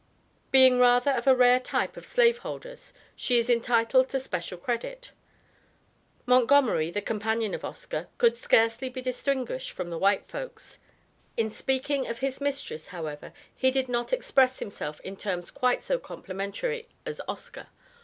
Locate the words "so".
15.83-15.99